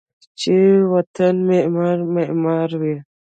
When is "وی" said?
2.81-2.95